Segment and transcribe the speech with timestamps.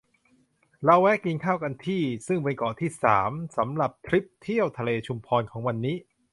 [0.83, 5.97] เราแวะกินข้าวกันที่ ซึ่งเป็นเกาะที่ สาม สำหรับทริปเที่ยวทะเลชุมพรของวันนี้